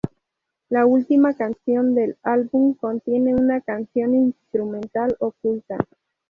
La 0.69 0.87
última 0.87 1.35
canción 1.35 1.93
del 1.93 2.17
álbum, 2.23 2.73
contiene 2.73 3.35
una 3.35 3.61
canción 3.61 4.15
instrumental 4.15 5.15
oculta. 5.19 5.77